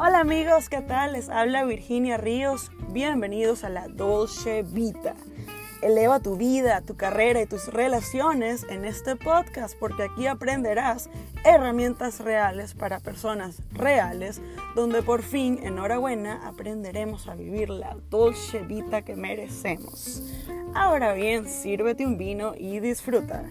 Hola 0.00 0.20
amigos, 0.20 0.68
¿qué 0.68 0.80
tal? 0.80 1.14
Les 1.14 1.28
habla 1.28 1.64
Virginia 1.64 2.18
Ríos. 2.18 2.70
Bienvenidos 2.92 3.64
a 3.64 3.68
la 3.68 3.88
Dolce 3.88 4.62
Vita. 4.62 5.16
Eleva 5.82 6.20
tu 6.20 6.36
vida, 6.36 6.82
tu 6.82 6.96
carrera 6.96 7.42
y 7.42 7.46
tus 7.46 7.66
relaciones 7.66 8.64
en 8.70 8.84
este 8.84 9.16
podcast 9.16 9.76
porque 9.76 10.04
aquí 10.04 10.28
aprenderás 10.28 11.10
herramientas 11.44 12.20
reales 12.20 12.74
para 12.74 13.00
personas 13.00 13.60
reales 13.72 14.40
donde 14.76 15.02
por 15.02 15.22
fin, 15.22 15.58
enhorabuena, 15.64 16.46
aprenderemos 16.46 17.26
a 17.26 17.34
vivir 17.34 17.68
la 17.68 17.96
Dolce 18.08 18.60
Vita 18.60 19.02
que 19.02 19.16
merecemos. 19.16 20.22
Ahora 20.74 21.12
bien, 21.12 21.48
sírvete 21.48 22.06
un 22.06 22.18
vino 22.18 22.54
y 22.56 22.78
disfruta. 22.78 23.42